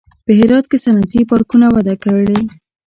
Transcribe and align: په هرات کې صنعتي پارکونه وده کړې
په 0.25 0.31
هرات 0.39 0.65
کې 0.71 0.77
صنعتي 0.85 1.21
پارکونه 1.29 1.67
وده 1.75 1.95
کړې 2.03 2.39